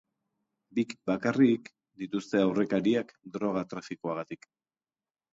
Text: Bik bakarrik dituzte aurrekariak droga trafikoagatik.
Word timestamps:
Bik 0.77 0.93
bakarrik 1.09 1.67
dituzte 2.03 2.41
aurrekariak 2.45 3.13
droga 3.35 3.63
trafikoagatik. 3.75 4.49